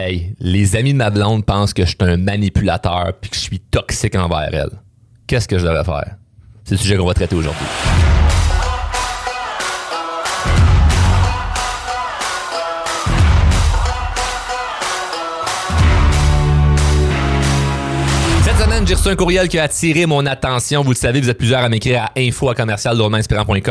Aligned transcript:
Hey, 0.00 0.36
les 0.38 0.76
amis 0.76 0.92
de 0.92 0.98
ma 0.98 1.10
blonde 1.10 1.44
pensent 1.44 1.74
que 1.74 1.82
je 1.84 1.88
suis 1.88 1.96
un 2.02 2.16
manipulateur 2.16 3.14
puis 3.20 3.30
que 3.30 3.34
je 3.34 3.40
suis 3.40 3.58
toxique 3.58 4.14
envers 4.14 4.48
elle. 4.52 4.70
Qu'est-ce 5.26 5.48
que 5.48 5.58
je 5.58 5.64
devrais 5.64 5.82
faire? 5.82 6.14
C'est 6.62 6.76
le 6.76 6.80
sujet 6.80 6.96
qu'on 6.96 7.04
va 7.04 7.14
traiter 7.14 7.34
aujourd'hui. 7.34 7.66
Cette 18.44 18.56
semaine, 18.56 18.86
j'ai 18.86 18.94
reçu 18.94 19.08
un 19.08 19.16
courriel 19.16 19.48
qui 19.48 19.58
a 19.58 19.64
attiré 19.64 20.06
mon 20.06 20.24
attention. 20.26 20.84
Vous 20.84 20.92
le 20.92 20.96
savez, 20.96 21.20
vous 21.20 21.28
êtes 21.28 21.38
plusieurs 21.38 21.64
à 21.64 21.68
m'écrire 21.68 22.04
à 22.04 22.12
info 22.16 22.54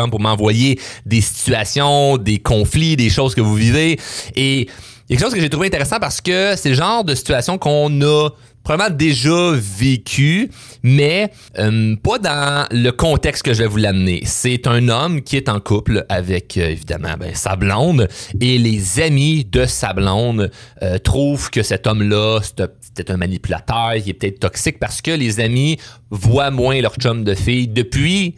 pour 0.10 0.20
m'envoyer 0.20 0.78
des 1.06 1.22
situations, 1.22 2.18
des 2.18 2.40
conflits, 2.40 2.98
des 2.98 3.10
choses 3.10 3.34
que 3.34 3.40
vous 3.40 3.56
vivez. 3.56 3.98
Et 4.36 4.68
il 5.10 5.14
y 5.14 5.16
a 5.16 5.20
quelque 5.20 5.28
chose 5.28 5.36
que 5.36 5.42
j'ai 5.42 5.50
trouvé 5.50 5.68
intéressant 5.68 6.00
parce 6.00 6.20
que 6.20 6.56
c'est 6.58 6.70
le 6.70 6.76
genre 6.76 7.06
de 7.06 7.16
situation 7.16 7.58
qu'on 7.58 8.02
a 8.02 8.30
probablement 8.68 8.98
déjà 8.98 9.52
vécu, 9.54 10.52
mais 10.84 11.32
euh, 11.58 11.96
pas 11.96 12.20
dans 12.20 12.68
le 12.72 12.92
contexte 12.92 13.44
que 13.44 13.54
je 13.54 13.60
vais 13.60 13.68
vous 13.68 13.78
l'amener. 13.78 14.22
C'est 14.26 14.68
un 14.68 14.90
homme 14.90 15.22
qui 15.22 15.38
est 15.38 15.48
en 15.48 15.62
couple 15.62 16.06
avec, 16.10 16.58
euh, 16.58 16.72
évidemment, 16.72 17.16
ben, 17.18 17.34
sa 17.34 17.56
blonde, 17.56 18.10
et 18.42 18.58
les 18.58 19.00
amis 19.00 19.46
de 19.46 19.64
sa 19.64 19.94
blonde 19.94 20.52
euh, 20.84 20.98
trouvent 20.98 21.50
que 21.50 21.64
cet 21.64 21.88
homme-là, 21.88 22.42
c'est 22.94 23.10
un 23.10 23.16
manipulateur, 23.16 23.96
il 23.96 24.10
est 24.10 24.14
peut-être 24.14 24.40
toxique 24.40 24.78
parce 24.78 25.02
que 25.02 25.12
les 25.12 25.40
amis 25.40 25.78
voient 26.10 26.52
moins 26.52 26.82
leur 26.82 26.96
chum 26.96 27.24
de 27.24 27.34
fille 27.34 27.70
depuis 27.70 28.36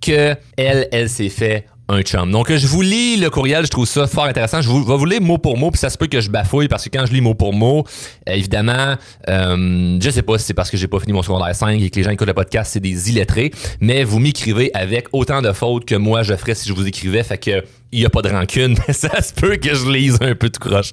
que 0.00 0.34
elle, 0.56 0.88
elle 0.90 1.08
s'est 1.08 1.28
fait 1.28 1.66
un 1.88 2.02
chum. 2.02 2.30
Donc, 2.30 2.52
je 2.52 2.66
vous 2.66 2.82
lis 2.82 3.16
le 3.16 3.30
courriel, 3.30 3.64
je 3.64 3.70
trouve 3.70 3.86
ça 3.86 4.06
fort 4.06 4.24
intéressant. 4.24 4.60
Je 4.60 4.68
vais 4.68 4.96
vous 4.96 5.04
lire 5.06 5.22
mot 5.22 5.38
pour 5.38 5.56
mot, 5.56 5.70
puis 5.70 5.78
ça 5.78 5.88
se 5.88 5.96
peut 5.96 6.06
que 6.06 6.20
je 6.20 6.30
bafouille 6.30 6.68
parce 6.68 6.84
que 6.84 6.90
quand 6.90 7.06
je 7.06 7.12
lis 7.12 7.20
mot 7.20 7.34
pour 7.34 7.54
mot, 7.54 7.84
euh, 8.28 8.32
évidemment, 8.32 8.96
euh, 9.28 9.98
je 10.00 10.10
sais 10.10 10.22
pas 10.22 10.38
si 10.38 10.44
c'est 10.44 10.54
parce 10.54 10.70
que 10.70 10.76
j'ai 10.76 10.88
pas 10.88 11.00
fini 11.00 11.12
mon 11.12 11.22
secondaire 11.22 11.54
5 11.54 11.80
et 11.80 11.88
que 11.88 11.96
les 11.96 12.02
gens 12.02 12.10
écoutent 12.10 12.28
le 12.28 12.34
podcast, 12.34 12.72
c'est 12.72 12.80
des 12.80 13.10
illettrés, 13.10 13.50
mais 13.80 14.04
vous 14.04 14.18
m'écrivez 14.18 14.70
avec 14.74 15.06
autant 15.12 15.40
de 15.40 15.52
fautes 15.52 15.86
que 15.86 15.94
moi 15.94 16.22
je 16.22 16.34
ferais 16.34 16.54
si 16.54 16.68
je 16.68 16.74
vous 16.74 16.86
écrivais, 16.86 17.22
fait 17.22 17.38
que 17.38 17.64
il 17.90 18.00
y 18.00 18.04
a 18.04 18.10
pas 18.10 18.22
de 18.22 18.28
rancune, 18.28 18.76
mais 18.86 18.92
ça 18.92 19.22
se 19.22 19.32
peut 19.32 19.56
que 19.56 19.74
je 19.74 19.90
lise 19.90 20.18
un 20.20 20.34
peu 20.34 20.50
de 20.50 20.58
croche. 20.58 20.92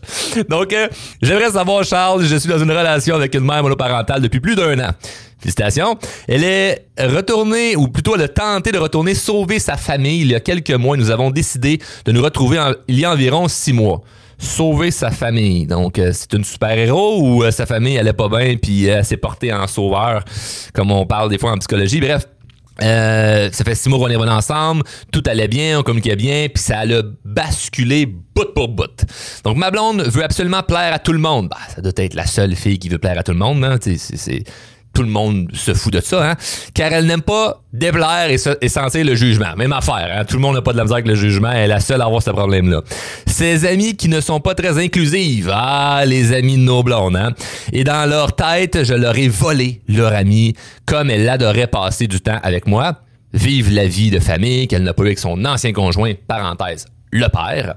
Donc, 0.49 0.71
euh, 0.73 0.87
j'aimerais 1.21 1.51
savoir, 1.51 1.83
Charles, 1.83 2.23
je 2.23 2.35
suis 2.37 2.49
dans 2.49 2.59
une 2.59 2.71
relation 2.71 3.15
avec 3.15 3.35
une 3.35 3.43
mère 3.43 3.63
monoparentale 3.63 4.21
depuis 4.21 4.39
plus 4.39 4.55
d'un 4.55 4.79
an. 4.79 4.91
Félicitations. 5.39 5.97
Elle 6.27 6.43
est 6.43 6.87
retournée, 6.99 7.75
ou 7.75 7.87
plutôt 7.87 8.15
elle 8.15 8.23
a 8.23 8.27
tenté 8.27 8.71
de 8.71 8.77
retourner 8.77 9.13
sauver 9.13 9.59
sa 9.59 9.77
famille 9.77 10.21
il 10.21 10.31
y 10.31 10.35
a 10.35 10.39
quelques 10.39 10.71
mois. 10.71 10.97
Nous 10.97 11.11
avons 11.11 11.31
décidé 11.31 11.79
de 12.05 12.11
nous 12.11 12.21
retrouver 12.21 12.59
il 12.87 12.99
y 12.99 13.05
a 13.05 13.11
environ 13.11 13.47
six 13.47 13.73
mois. 13.73 14.01
Sauver 14.37 14.91
sa 14.91 15.11
famille. 15.11 15.65
Donc, 15.65 15.97
euh, 15.97 16.11
c'est 16.13 16.33
une 16.33 16.43
super-héros 16.43 17.21
ou 17.21 17.43
euh, 17.43 17.51
sa 17.51 17.65
famille 17.65 17.97
allait 17.97 18.11
pas 18.11 18.27
bien 18.27 18.57
puis 18.57 18.85
elle 18.85 19.05
s'est 19.05 19.15
portée 19.17 19.53
en 19.53 19.65
sauveur, 19.65 20.25
comme 20.73 20.91
on 20.91 21.05
parle 21.05 21.29
des 21.29 21.37
fois 21.37 21.51
en 21.51 21.57
psychologie. 21.57 22.01
Bref, 22.01 22.25
euh, 22.81 23.49
ça 23.51 23.63
fait 23.63 23.75
six 23.75 23.87
mois 23.87 23.99
qu'on 23.99 24.09
est 24.09 24.17
venus 24.17 24.31
ensemble, 24.31 24.83
tout 25.11 25.23
allait 25.27 25.47
bien, 25.47 25.79
on 25.79 25.83
communiquait 25.83 26.17
bien, 26.17 26.47
puis 26.53 26.61
ça 26.61 26.79
a 26.79 26.85
basculé 27.23 28.05
bout 28.05 28.53
pour 28.53 28.67
bout. 28.67 29.05
Donc 29.45 29.55
ma 29.55 29.71
blonde 29.71 30.01
veut 30.01 30.23
absolument 30.23 30.61
plaire 30.61 30.93
à 30.93 30.99
tout 30.99 31.13
le 31.13 31.19
monde. 31.19 31.47
Bah, 31.49 31.57
ça 31.73 31.81
doit 31.81 31.93
être 31.95 32.15
la 32.15 32.25
seule 32.25 32.55
fille 32.55 32.77
qui 32.77 32.89
veut 32.89 32.97
plaire 32.97 33.17
à 33.17 33.23
tout 33.23 33.31
le 33.31 33.37
monde. 33.37 33.63
Hein? 33.63 33.77
C'est, 33.81 34.43
tout 34.95 35.03
le 35.03 35.09
monde 35.09 35.49
se 35.53 35.73
fout 35.73 35.93
de 35.93 35.99
ça, 35.99 36.31
hein? 36.31 36.35
car 36.73 36.91
elle 36.91 37.05
n'aime 37.05 37.21
pas 37.21 37.61
déplaire 37.73 38.31
et, 38.31 38.37
et 38.61 38.69
sentir 38.69 39.05
le 39.05 39.13
jugement. 39.13 39.53
Même 39.57 39.73
affaire, 39.73 40.09
hein? 40.11 40.23
tout 40.25 40.35
le 40.37 40.41
monde 40.41 40.55
n'a 40.55 40.61
pas 40.61 40.71
de 40.71 40.77
la 40.77 40.83
misère 40.83 40.95
avec 40.95 41.07
le 41.07 41.15
jugement, 41.15 41.51
elle 41.51 41.65
est 41.65 41.67
la 41.67 41.79
seule 41.81 42.01
à 42.01 42.05
avoir 42.05 42.23
ce 42.23 42.31
problème-là. 42.31 42.81
Ses 43.27 43.65
amis 43.65 43.95
qui 43.95 44.07
ne 44.07 44.21
sont 44.21 44.39
pas 44.39 44.55
très 44.55 44.83
inclusives, 44.83 45.51
ah, 45.53 46.03
les 46.07 46.33
amis 46.33 46.57
de 46.57 46.61
nos 46.61 46.81
blondes, 46.81 47.17
hein? 47.17 47.33
et 47.73 47.83
dans 47.83 48.09
leur 48.09 48.35
tête, 48.35 48.83
je 48.83 48.93
leur 48.93 49.17
ai 49.17 49.27
volé 49.27 49.81
leur 49.89 50.13
ami, 50.13 50.55
comme 50.85 51.09
elle 51.09 51.27
adorait 51.27 51.67
passer 51.67 52.07
du 52.07 52.21
temps 52.21 52.39
avec 52.41 52.65
moi. 52.65 53.01
Vive 53.33 53.73
la 53.73 53.85
vie 53.85 54.11
de 54.11 54.19
famille 54.19 54.69
qu'elle 54.69 54.83
n'a 54.83 54.93
pas 54.93 55.03
eu 55.03 55.07
avec 55.07 55.19
son 55.19 55.43
ancien 55.43 55.73
conjoint, 55.73 56.13
parenthèse, 56.25 56.85
le 57.11 57.27
père. 57.27 57.75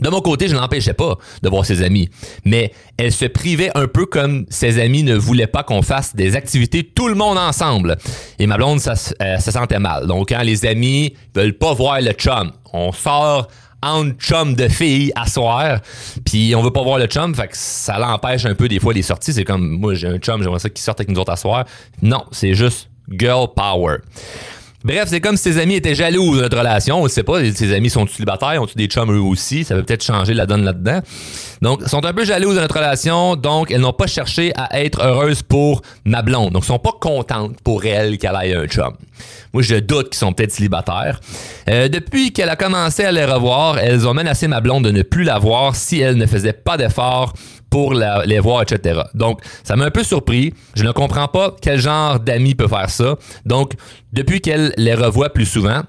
De 0.00 0.10
mon 0.10 0.20
côté, 0.20 0.48
je 0.48 0.54
ne 0.54 0.60
l'empêchais 0.60 0.92
pas 0.92 1.16
de 1.42 1.48
voir 1.48 1.64
ses 1.64 1.82
amis, 1.82 2.10
mais 2.44 2.72
elle 2.98 3.12
se 3.12 3.24
privait 3.24 3.70
un 3.74 3.86
peu 3.86 4.04
comme 4.04 4.44
ses 4.50 4.78
amis 4.78 5.02
ne 5.02 5.16
voulaient 5.16 5.46
pas 5.46 5.62
qu'on 5.62 5.82
fasse 5.82 6.14
des 6.14 6.36
activités 6.36 6.84
tout 6.84 7.08
le 7.08 7.14
monde 7.14 7.38
ensemble. 7.38 7.96
Et 8.38 8.46
ma 8.46 8.56
blonde, 8.56 8.80
ça, 8.80 8.94
euh, 9.22 9.38
se 9.38 9.50
sentait 9.50 9.78
mal. 9.78 10.06
Donc, 10.06 10.28
quand 10.28 10.42
les 10.42 10.66
amis 10.66 11.14
veulent 11.34 11.56
pas 11.56 11.72
voir 11.72 12.00
le 12.00 12.12
chum, 12.12 12.52
on 12.72 12.92
sort 12.92 13.48
en 13.82 14.10
chum 14.10 14.54
de 14.54 14.68
filles 14.68 15.12
à 15.14 15.26
soir, 15.26 15.80
puis 16.24 16.54
on 16.54 16.62
veut 16.62 16.72
pas 16.72 16.82
voir 16.82 16.98
le 16.98 17.06
chum, 17.06 17.34
fait 17.34 17.48
que 17.48 17.56
ça 17.56 17.98
l'empêche 17.98 18.44
un 18.44 18.54
peu 18.54 18.68
des 18.68 18.80
fois 18.80 18.92
les 18.92 19.02
sorties. 19.02 19.32
C'est 19.32 19.44
comme, 19.44 19.78
moi 19.78 19.94
j'ai 19.94 20.08
un 20.08 20.18
chum, 20.18 20.42
j'aimerais 20.42 20.58
ça 20.58 20.68
qu'il 20.68 20.82
sorte 20.82 21.00
avec 21.00 21.10
nous 21.10 21.20
autres 21.20 21.32
à 21.32 21.36
soir. 21.36 21.64
Non, 22.02 22.24
c'est 22.32 22.54
juste 22.54 22.90
girl 23.10 23.48
power. 23.54 23.98
Bref, 24.86 25.08
c'est 25.08 25.20
comme 25.20 25.36
si 25.36 25.52
ses 25.52 25.58
amis 25.58 25.74
étaient 25.74 25.96
jaloux 25.96 26.36
de 26.36 26.42
notre 26.42 26.56
relation. 26.56 27.00
On 27.00 27.04
ne 27.04 27.08
sait 27.08 27.24
pas, 27.24 27.40
ses 27.52 27.74
amis 27.74 27.90
sont 27.90 28.06
célibataires, 28.06 28.62
ont-ils 28.62 28.76
des 28.76 28.86
chums 28.86 29.10
eux 29.10 29.18
aussi? 29.18 29.64
Ça 29.64 29.74
peut 29.74 29.82
peut-être 29.82 30.04
changer 30.04 30.32
la 30.32 30.46
donne 30.46 30.62
là-dedans. 30.62 31.00
Donc, 31.60 31.82
sont 31.88 32.04
un 32.04 32.12
peu 32.12 32.24
jaloux 32.24 32.54
de 32.54 32.60
notre 32.60 32.76
relation, 32.76 33.34
donc 33.34 33.72
elles 33.72 33.80
n'ont 33.80 33.92
pas 33.92 34.06
cherché 34.06 34.52
à 34.54 34.80
être 34.80 35.02
heureuses 35.02 35.42
pour 35.42 35.82
ma 36.04 36.22
blonde. 36.22 36.52
Donc, 36.52 36.64
sont 36.64 36.78
pas 36.78 36.92
contentes 37.00 37.56
pour 37.64 37.84
elle 37.84 38.16
qu'elle 38.16 38.38
ait 38.40 38.54
un 38.54 38.68
chum. 38.68 38.92
Moi, 39.52 39.64
je 39.64 39.74
doute 39.74 40.10
qu'ils 40.10 40.18
sont 40.18 40.32
peut-être 40.32 40.52
célibataires. 40.52 41.18
Euh, 41.68 41.88
depuis 41.88 42.32
qu'elle 42.32 42.50
a 42.50 42.54
commencé 42.54 43.04
à 43.04 43.10
les 43.10 43.24
revoir, 43.24 43.80
elles 43.80 44.06
ont 44.06 44.14
menacé 44.14 44.46
ma 44.46 44.60
blonde 44.60 44.84
de 44.84 44.92
ne 44.92 45.02
plus 45.02 45.24
la 45.24 45.40
voir 45.40 45.74
si 45.74 45.98
elle 45.98 46.16
ne 46.16 46.26
faisait 46.26 46.52
pas 46.52 46.76
d'efforts 46.76 47.32
pour 47.70 47.94
les 47.94 48.40
voir, 48.40 48.62
etc. 48.62 49.00
Donc, 49.14 49.40
ça 49.64 49.76
m'a 49.76 49.86
un 49.86 49.90
peu 49.90 50.04
surpris. 50.04 50.54
Je 50.74 50.84
ne 50.84 50.92
comprends 50.92 51.28
pas 51.28 51.54
quel 51.60 51.80
genre 51.80 52.20
d'amis 52.20 52.54
peut 52.54 52.68
faire 52.68 52.90
ça. 52.90 53.16
Donc, 53.44 53.72
depuis 54.12 54.40
qu'elle 54.40 54.72
les 54.76 54.94
revoit 54.94 55.30
plus 55.30 55.46
souvent, 55.46 55.82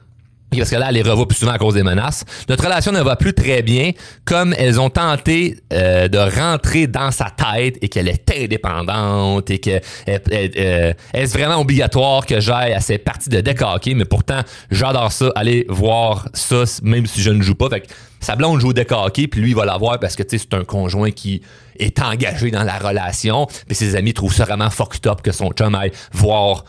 parce 0.55 0.69
que 0.69 0.75
là, 0.77 0.87
elle 0.89 0.95
les 0.95 1.01
revoit 1.01 1.27
plus 1.27 1.37
souvent 1.37 1.51
à 1.51 1.57
cause 1.57 1.73
des 1.73 1.83
menaces. 1.83 2.23
Notre 2.47 2.63
relation 2.63 2.91
ne 2.91 3.01
va 3.01 3.15
plus 3.15 3.33
très 3.33 3.61
bien, 3.61 3.91
comme 4.23 4.55
elles 4.57 4.79
ont 4.79 4.89
tenté 4.89 5.57
euh, 5.73 6.07
de 6.07 6.17
rentrer 6.17 6.87
dans 6.87 7.11
sa 7.11 7.25
tête 7.25 7.77
et 7.81 7.89
qu'elle 7.89 8.07
est 8.07 8.31
indépendante 8.35 9.49
et 9.49 9.59
que 9.59 9.81
euh, 10.07 10.93
est-ce 11.13 11.33
vraiment 11.37 11.59
obligatoire 11.59 12.25
que 12.25 12.39
j'aille 12.39 12.73
à 12.73 12.79
ces 12.79 12.97
parties 12.97 13.29
de 13.29 13.41
deck 13.41 13.57
mais 13.95 14.05
pourtant, 14.05 14.41
j'adore 14.71 15.11
ça, 15.11 15.31
aller 15.35 15.65
voir 15.67 16.29
ça, 16.33 16.63
même 16.81 17.05
si 17.05 17.21
je 17.21 17.31
ne 17.31 17.41
joue 17.41 17.55
pas. 17.55 17.69
Fait 17.69 17.81
que 17.81 17.87
sa 18.19 18.35
blonde 18.35 18.59
joue 18.59 18.69
au 18.69 19.09
puis 19.11 19.41
lui, 19.41 19.49
il 19.49 19.55
va 19.55 19.65
l'avoir 19.65 19.99
parce 19.99 20.15
que 20.15 20.23
c'est 20.27 20.53
un 20.53 20.63
conjoint 20.63 21.11
qui 21.11 21.41
est 21.79 21.99
engagé 22.01 22.51
dans 22.51 22.63
la 22.63 22.77
relation. 22.77 23.47
Mais 23.67 23.75
ses 23.75 23.95
amis 23.95 24.13
trouvent 24.13 24.33
ça 24.33 24.45
vraiment 24.45 24.69
fucked 24.69 25.07
up 25.07 25.21
que 25.21 25.31
son 25.31 25.51
chum 25.51 25.75
aille 25.75 25.91
voir 26.11 26.63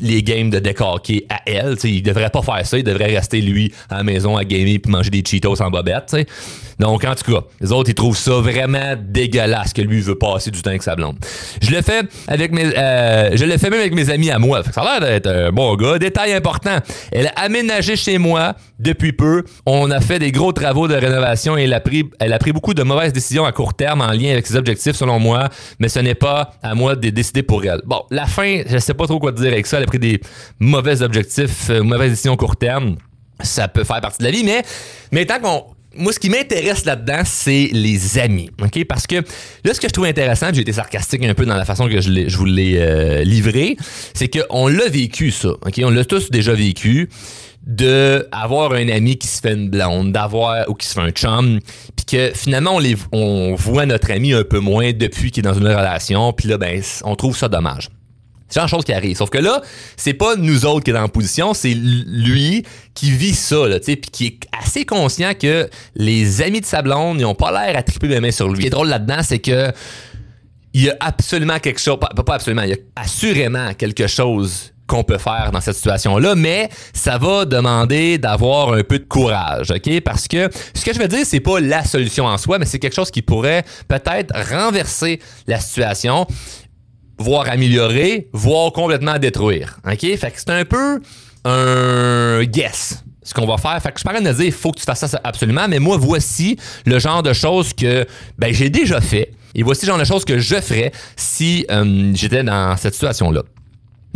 les 0.00 0.22
games 0.22 0.50
de 0.50 0.58
deck 0.58 0.80
à 0.80 1.40
elle. 1.46 1.76
T'sais, 1.76 1.90
il 1.90 2.02
devrait 2.02 2.30
pas 2.30 2.42
faire 2.42 2.66
ça. 2.66 2.78
Il 2.78 2.84
devrait 2.84 3.14
rester, 3.16 3.40
lui, 3.40 3.72
à 3.90 3.98
la 3.98 4.02
maison 4.04 4.36
à 4.36 4.44
gamer 4.44 4.78
puis 4.78 4.90
manger 4.90 5.10
des 5.10 5.22
Cheetos 5.26 5.60
en 5.60 5.70
bobette. 5.70 6.16
Donc, 6.78 7.04
en 7.04 7.14
tout 7.14 7.32
cas, 7.32 7.40
les 7.60 7.72
autres, 7.72 7.90
ils 7.90 7.94
trouvent 7.94 8.16
ça 8.16 8.32
vraiment 8.34 8.94
dégueulasse 8.98 9.72
que 9.72 9.80
lui 9.80 10.00
veut 10.00 10.16
passer 10.16 10.50
du 10.50 10.60
temps 10.60 10.70
avec 10.70 10.82
sa 10.82 10.94
blonde. 10.94 11.16
Je 11.62 11.70
le 11.70 11.80
fais 11.80 12.02
avec 12.28 12.52
mes, 12.52 12.66
euh, 12.76 13.34
je 13.34 13.44
le 13.44 13.56
fais 13.56 13.70
même 13.70 13.80
avec 13.80 13.94
mes 13.94 14.10
amis 14.10 14.30
à 14.30 14.38
moi. 14.38 14.62
Ça 14.72 14.82
a 14.82 15.00
l'air 15.00 15.08
d'être 15.08 15.26
un 15.26 15.52
bon 15.52 15.74
gars. 15.76 15.98
Détail 15.98 16.34
important. 16.34 16.78
Elle 17.12 17.28
a 17.28 17.32
aménagé 17.36 17.96
chez 17.96 18.18
moi 18.18 18.54
depuis 18.78 19.12
peu. 19.12 19.44
On 19.64 19.90
a 19.90 20.00
fait 20.00 20.18
des 20.18 20.32
gros 20.32 20.52
travaux 20.52 20.86
de 20.86 20.94
rénovation 20.94 21.56
et 21.56 21.62
elle 21.62 21.72
a 21.72 21.80
pris, 21.80 22.52
beaucoup 22.52 22.74
de 22.74 22.82
mauvaises 22.82 23.12
décisions 23.12 23.46
à 23.46 23.52
court 23.52 23.74
terme 23.74 24.02
en 24.02 24.10
lien 24.12 24.32
avec 24.32 24.46
ses 24.46 24.56
objectifs, 24.56 24.96
selon 24.96 25.18
moi. 25.18 25.48
Mais 25.78 25.88
ce 25.88 26.00
n'est 26.00 26.14
pas 26.14 26.52
à 26.62 26.74
moi 26.74 26.94
de 26.94 27.08
décider 27.08 27.42
pour 27.42 27.64
elle. 27.64 27.80
Bon, 27.86 28.02
la 28.10 28.26
fin, 28.26 28.62
je 28.68 28.78
sais 28.78 28.94
pas 28.94 29.06
trop 29.06 29.18
quoi 29.18 29.32
dire 29.32 29.52
avec 29.56 29.66
ça. 29.66 29.78
Elle 29.78 29.84
a 29.84 29.86
pris 29.86 29.98
des 29.98 30.20
mauvais 30.58 31.02
objectifs, 31.02 31.70
euh, 31.70 31.82
mauvaises 31.82 32.10
décisions 32.10 32.36
court 32.36 32.56
terme 32.56 32.96
ça 33.42 33.68
peut 33.68 33.84
faire 33.84 34.00
partie 34.00 34.18
de 34.18 34.24
la 34.24 34.30
vie, 34.30 34.44
mais, 34.44 34.62
mais 35.12 35.26
tant 35.26 35.40
qu'on 35.40 35.64
moi, 35.98 36.12
ce 36.12 36.18
qui 36.18 36.28
m'intéresse 36.28 36.84
là-dedans, 36.84 37.22
c'est 37.24 37.70
les 37.72 38.18
amis. 38.18 38.50
OK? 38.62 38.84
Parce 38.84 39.06
que 39.06 39.16
là, 39.64 39.72
ce 39.72 39.80
que 39.80 39.88
je 39.88 39.92
trouve 39.94 40.04
intéressant, 40.04 40.48
j'ai 40.52 40.60
été 40.60 40.72
sarcastique 40.72 41.24
un 41.24 41.32
peu 41.32 41.46
dans 41.46 41.54
la 41.54 41.64
façon 41.64 41.88
que 41.88 42.02
je, 42.02 42.28
je 42.28 42.36
vous 42.36 42.44
l'ai 42.44 42.76
euh, 42.76 43.24
livré, 43.24 43.78
c'est 44.12 44.28
qu'on 44.28 44.68
l'a 44.68 44.88
vécu, 44.88 45.30
ça. 45.30 45.48
OK? 45.48 45.80
On 45.82 45.88
l'a 45.88 46.04
tous 46.04 46.30
déjà 46.30 46.52
vécu 46.52 47.08
de 47.66 48.28
avoir 48.30 48.72
un 48.72 48.88
ami 48.90 49.16
qui 49.16 49.26
se 49.26 49.40
fait 49.40 49.54
une 49.54 49.70
blonde, 49.70 50.12
d'avoir 50.12 50.68
ou 50.68 50.74
qui 50.74 50.86
se 50.86 50.92
fait 50.92 51.00
un 51.00 51.10
chum, 51.10 51.60
puis 51.96 52.04
que 52.04 52.30
finalement 52.32 52.76
on 52.76 52.78
les 52.78 52.94
on 53.10 53.56
voit 53.56 53.86
notre 53.86 54.12
ami 54.12 54.34
un 54.34 54.44
peu 54.44 54.60
moins 54.60 54.92
depuis 54.92 55.32
qu'il 55.32 55.44
est 55.44 55.48
dans 55.48 55.58
une 55.58 55.66
relation, 55.66 56.32
puis 56.32 56.46
là 56.46 56.58
ben 56.58 56.80
on 57.04 57.16
trouve 57.16 57.36
ça 57.36 57.48
dommage. 57.48 57.88
C'est 58.48 58.60
genre 58.60 58.68
chose 58.68 58.84
qui 58.84 58.92
arrive. 58.92 59.16
Sauf 59.16 59.30
que 59.30 59.38
là, 59.38 59.60
c'est 59.96 60.14
pas 60.14 60.36
nous 60.36 60.66
autres 60.66 60.84
qui 60.84 60.90
est 60.90 60.94
dans 60.94 61.00
la 61.00 61.08
position, 61.08 61.52
c'est 61.52 61.74
lui 61.74 62.64
qui 62.94 63.10
vit 63.10 63.34
ça, 63.34 63.66
là, 63.66 63.80
tu 63.80 63.96
puis 63.96 64.10
qui 64.10 64.26
est 64.26 64.40
assez 64.62 64.84
conscient 64.84 65.32
que 65.34 65.68
les 65.94 66.42
amis 66.42 66.60
de 66.60 66.66
sa 66.66 66.82
blonde, 66.82 67.20
ils 67.20 67.24
ont 67.24 67.34
pas 67.34 67.50
l'air 67.50 67.76
à 67.76 67.82
triper 67.82 68.08
les 68.08 68.20
mains 68.20 68.30
sur 68.30 68.48
lui. 68.48 68.56
Ce 68.56 68.60
qui 68.60 68.66
est 68.68 68.70
drôle 68.70 68.88
là-dedans, 68.88 69.20
c'est 69.22 69.40
que 69.40 69.72
il 70.74 70.82
y 70.82 70.90
a 70.90 70.96
absolument 71.00 71.58
quelque 71.58 71.80
chose, 71.80 71.98
pas, 71.98 72.08
pas 72.08 72.34
absolument, 72.34 72.62
il 72.62 72.70
y 72.70 72.74
a 72.74 72.76
assurément 72.96 73.72
quelque 73.74 74.06
chose 74.06 74.72
qu'on 74.86 75.02
peut 75.02 75.18
faire 75.18 75.50
dans 75.52 75.60
cette 75.60 75.74
situation-là, 75.74 76.34
mais 76.34 76.68
ça 76.92 77.18
va 77.18 77.44
demander 77.44 78.18
d'avoir 78.18 78.72
un 78.72 78.82
peu 78.82 78.98
de 78.98 79.04
courage, 79.04 79.70
OK? 79.70 80.00
Parce 80.00 80.28
que 80.28 80.48
ce 80.74 80.84
que 80.84 80.92
je 80.92 80.98
veux 80.98 81.08
dire, 81.08 81.24
c'est 81.24 81.40
pas 81.40 81.60
la 81.60 81.84
solution 81.84 82.26
en 82.26 82.38
soi, 82.38 82.58
mais 82.58 82.66
c'est 82.66 82.78
quelque 82.78 82.94
chose 82.94 83.10
qui 83.10 83.22
pourrait 83.22 83.64
peut-être 83.88 84.32
renverser 84.54 85.20
la 85.46 85.58
situation, 85.60 86.26
voire 87.18 87.48
améliorer, 87.48 88.28
voire 88.32 88.72
complètement 88.72 89.18
détruire, 89.18 89.78
OK? 89.86 90.00
Fait 90.00 90.30
que 90.30 90.38
c'est 90.38 90.50
un 90.50 90.64
peu 90.64 91.00
un 91.44 92.44
guess 92.44 93.02
ce 93.26 93.34
qu'on 93.34 93.46
va 93.46 93.58
faire. 93.58 93.80
Fait 93.82 93.92
que 93.92 93.98
je 93.98 94.04
parle 94.04 94.22
de 94.22 94.32
dire, 94.32 94.52
faut 94.52 94.72
que 94.72 94.78
tu 94.78 94.84
fasses 94.84 95.04
ça 95.04 95.20
absolument, 95.24 95.66
mais 95.68 95.78
moi, 95.78 95.96
voici 95.96 96.56
le 96.86 96.98
genre 96.98 97.22
de 97.22 97.32
choses 97.32 97.72
que 97.72 98.06
ben, 98.38 98.52
j'ai 98.52 98.70
déjà 98.70 99.00
fait. 99.00 99.32
Et 99.54 99.62
voici 99.62 99.86
le 99.86 99.90
genre 99.90 99.98
de 99.98 100.04
choses 100.04 100.24
que 100.24 100.38
je 100.38 100.56
ferais 100.56 100.92
si 101.16 101.66
euh, 101.70 102.12
j'étais 102.14 102.44
dans 102.44 102.76
cette 102.76 102.94
situation-là. 102.94 103.42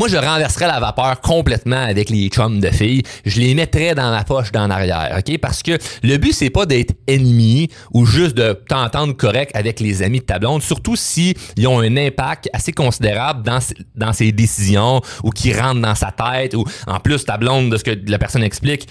Moi, 0.00 0.08
je 0.08 0.16
renverserais 0.16 0.66
la 0.66 0.80
vapeur 0.80 1.20
complètement 1.20 1.76
avec 1.76 2.08
les 2.08 2.28
chums 2.28 2.58
de 2.58 2.70
filles. 2.70 3.02
Je 3.26 3.38
les 3.38 3.54
mettrais 3.54 3.94
dans 3.94 4.10
ma 4.10 4.24
poche 4.24 4.50
d'en 4.50 4.70
arrière, 4.70 5.14
OK? 5.18 5.36
Parce 5.36 5.62
que 5.62 5.72
le 6.02 6.16
but, 6.16 6.32
c'est 6.32 6.48
pas 6.48 6.64
d'être 6.64 6.94
ennemi 7.06 7.68
ou 7.92 8.06
juste 8.06 8.34
de 8.34 8.54
t'entendre 8.66 9.12
correct 9.12 9.50
avec 9.52 9.78
les 9.78 10.02
amis 10.02 10.20
de 10.20 10.24
ta 10.24 10.38
blonde, 10.38 10.62
surtout 10.62 10.96
s'ils 10.96 11.34
ont 11.66 11.80
un 11.80 11.98
impact 11.98 12.48
assez 12.54 12.72
considérable 12.72 13.42
dans, 13.42 13.58
dans 13.94 14.14
ses 14.14 14.32
décisions 14.32 15.02
ou 15.22 15.28
qui 15.32 15.52
rentrent 15.52 15.82
dans 15.82 15.94
sa 15.94 16.12
tête 16.12 16.54
ou 16.54 16.64
en 16.86 16.98
plus 16.98 17.26
ta 17.26 17.36
blonde, 17.36 17.70
de 17.70 17.76
ce 17.76 17.84
que 17.84 17.90
la 18.06 18.18
personne 18.18 18.42
explique, 18.42 18.88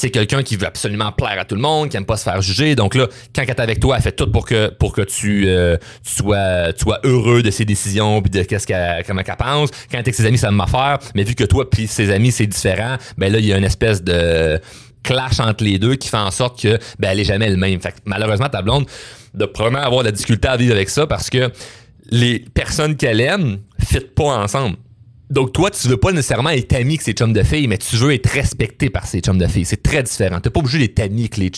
c'est 0.00 0.10
quelqu'un 0.10 0.42
qui 0.42 0.56
veut 0.56 0.66
absolument 0.66 1.12
plaire 1.12 1.38
à 1.38 1.44
tout 1.44 1.54
le 1.54 1.60
monde, 1.60 1.90
qui 1.90 1.96
aime 1.98 2.06
pas 2.06 2.16
se 2.16 2.24
faire 2.24 2.40
juger. 2.40 2.74
Donc 2.74 2.94
là, 2.94 3.06
quand 3.34 3.42
elle 3.42 3.50
est 3.50 3.60
avec 3.60 3.80
toi, 3.80 3.96
elle 3.96 4.02
fait 4.02 4.12
tout 4.12 4.30
pour 4.30 4.46
que 4.46 4.68
pour 4.68 4.94
que 4.94 5.02
tu, 5.02 5.44
euh, 5.46 5.76
sois, 6.02 6.72
sois 6.74 7.00
heureux 7.04 7.42
de 7.42 7.50
ses 7.50 7.66
décisions 7.66 8.22
puis 8.22 8.30
de 8.30 8.42
qu'est-ce 8.42 8.66
qu'elle 8.66 9.04
comment 9.06 9.22
qu'elle 9.22 9.36
pense. 9.36 9.70
Quand 9.90 9.98
est 9.98 10.00
avec 10.00 10.14
ses 10.14 10.24
amis, 10.24 10.38
ça 10.38 10.50
me 10.50 10.62
affaire. 10.62 10.98
Mais 11.14 11.22
vu 11.22 11.34
que 11.34 11.44
toi 11.44 11.68
puis 11.68 11.86
ses 11.86 12.10
amis, 12.10 12.32
c'est 12.32 12.46
différent, 12.46 12.96
ben 13.18 13.30
là, 13.30 13.40
il 13.40 13.44
y 13.44 13.52
a 13.52 13.58
une 13.58 13.64
espèce 13.64 14.02
de 14.02 14.58
clash 15.02 15.38
entre 15.38 15.64
les 15.64 15.78
deux 15.78 15.96
qui 15.96 16.08
fait 16.08 16.16
en 16.16 16.30
sorte 16.30 16.62
que 16.62 16.78
ben 16.98 17.10
elle 17.10 17.20
est 17.20 17.24
jamais 17.24 17.50
le 17.50 17.56
même. 17.56 17.78
Fait 17.82 17.92
que, 17.92 17.96
malheureusement, 18.06 18.48
ta 18.48 18.62
blonde 18.62 18.86
de 19.34 19.44
probablement 19.44 19.84
avoir 19.84 20.00
de 20.00 20.06
la 20.06 20.12
difficulté 20.12 20.48
à 20.48 20.56
vivre 20.56 20.74
avec 20.74 20.88
ça 20.88 21.06
parce 21.06 21.28
que 21.28 21.50
les 22.10 22.38
personnes 22.38 22.96
qu'elle 22.96 23.20
aime 23.20 23.58
fit 23.78 24.00
pas 24.00 24.38
ensemble. 24.38 24.76
Donc, 25.30 25.52
toi, 25.52 25.70
tu 25.70 25.86
veux 25.86 25.96
pas 25.96 26.10
nécessairement 26.10 26.50
être 26.50 26.72
ami 26.74 26.94
avec 26.94 27.02
ces 27.02 27.12
chums 27.12 27.32
de 27.32 27.42
filles, 27.44 27.68
mais 27.68 27.78
tu 27.78 27.94
veux 27.96 28.12
être 28.12 28.28
respecté 28.28 28.90
par 28.90 29.06
ces 29.06 29.20
chums 29.20 29.38
de 29.38 29.46
filles. 29.46 29.64
C'est 29.64 29.82
très 29.82 30.02
différent. 30.02 30.40
T'es 30.40 30.50
pas 30.50 30.58
obligé 30.58 30.78
d'être 30.78 30.98
ami 30.98 31.20
avec 31.20 31.36
les, 31.36 31.52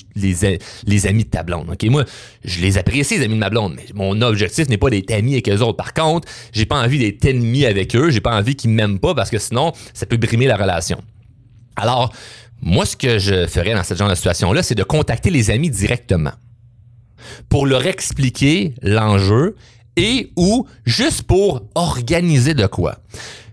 les, 0.86 1.06
amis 1.06 1.24
de 1.24 1.30
ta 1.30 1.42
blonde. 1.42 1.70
OK? 1.70 1.82
Moi, 1.84 2.04
je 2.44 2.60
les 2.60 2.76
apprécie, 2.76 3.16
les 3.16 3.24
amis 3.24 3.34
de 3.34 3.40
ma 3.40 3.48
blonde, 3.48 3.72
mais 3.74 3.86
mon 3.94 4.20
objectif 4.20 4.68
n'est 4.68 4.76
pas 4.76 4.90
d'être 4.90 5.10
ami 5.10 5.32
avec 5.32 5.48
eux 5.48 5.60
autres. 5.60 5.78
Par 5.78 5.94
contre, 5.94 6.28
j'ai 6.52 6.66
pas 6.66 6.82
envie 6.82 6.98
d'être 6.98 7.24
ennemi 7.24 7.64
avec 7.64 7.96
eux. 7.96 8.10
J'ai 8.10 8.20
pas 8.20 8.36
envie 8.36 8.56
qu'ils 8.56 8.70
m'aiment 8.70 8.98
pas 8.98 9.14
parce 9.14 9.30
que 9.30 9.38
sinon, 9.38 9.72
ça 9.94 10.04
peut 10.04 10.18
brimer 10.18 10.46
la 10.46 10.56
relation. 10.56 11.02
Alors, 11.76 12.12
moi, 12.60 12.84
ce 12.84 12.94
que 12.94 13.18
je 13.18 13.46
ferais 13.46 13.74
dans 13.74 13.84
ce 13.84 13.94
genre 13.94 14.10
de 14.10 14.14
situation-là, 14.14 14.62
c'est 14.62 14.74
de 14.74 14.84
contacter 14.84 15.30
les 15.30 15.50
amis 15.50 15.70
directement 15.70 16.32
pour 17.48 17.66
leur 17.66 17.86
expliquer 17.86 18.74
l'enjeu 18.82 19.56
et 19.96 20.30
ou 20.36 20.66
juste 20.84 21.22
pour 21.22 21.62
organiser 21.74 22.54
de 22.54 22.66
quoi. 22.66 22.98